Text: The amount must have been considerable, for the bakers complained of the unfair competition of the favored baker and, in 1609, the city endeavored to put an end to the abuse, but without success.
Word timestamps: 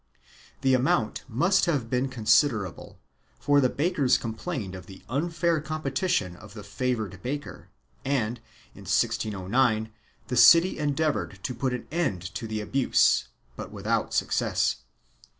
The 0.61 0.73
amount 0.73 1.21
must 1.27 1.65
have 1.65 1.87
been 1.87 2.09
considerable, 2.09 2.97
for 3.39 3.61
the 3.61 3.69
bakers 3.69 4.17
complained 4.17 4.73
of 4.73 4.87
the 4.87 5.03
unfair 5.09 5.61
competition 5.61 6.35
of 6.37 6.55
the 6.55 6.63
favored 6.63 7.21
baker 7.21 7.69
and, 8.03 8.37
in 8.73 8.85
1609, 8.85 9.91
the 10.27 10.35
city 10.37 10.79
endeavored 10.79 11.39
to 11.43 11.53
put 11.53 11.75
an 11.75 11.85
end 11.91 12.23
to 12.33 12.47
the 12.47 12.61
abuse, 12.61 13.27
but 13.55 13.69
without 13.71 14.11
success. 14.11 14.77